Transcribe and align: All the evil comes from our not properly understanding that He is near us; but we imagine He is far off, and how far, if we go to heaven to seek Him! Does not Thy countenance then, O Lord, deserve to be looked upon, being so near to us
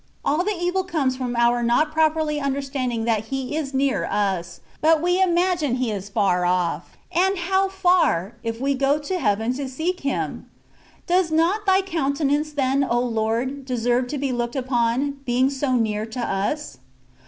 All 0.25 0.43
the 0.43 0.57
evil 0.59 0.83
comes 0.83 1.15
from 1.15 1.35
our 1.35 1.61
not 1.61 1.91
properly 1.91 2.39
understanding 2.39 3.05
that 3.05 3.25
He 3.25 3.55
is 3.55 3.71
near 3.71 4.05
us; 4.05 4.59
but 4.81 4.99
we 4.99 5.21
imagine 5.21 5.75
He 5.75 5.91
is 5.91 6.09
far 6.09 6.43
off, 6.43 6.97
and 7.11 7.37
how 7.37 7.69
far, 7.69 8.33
if 8.41 8.59
we 8.59 8.73
go 8.73 8.97
to 8.97 9.19
heaven 9.19 9.53
to 9.53 9.69
seek 9.69 9.99
Him! 9.99 10.49
Does 11.05 11.31
not 11.31 11.67
Thy 11.67 11.83
countenance 11.83 12.51
then, 12.51 12.83
O 12.83 12.97
Lord, 12.99 13.63
deserve 13.63 14.07
to 14.07 14.17
be 14.17 14.31
looked 14.31 14.55
upon, 14.55 15.19
being 15.27 15.51
so 15.51 15.75
near 15.75 16.07
to 16.07 16.19
us 16.19 16.79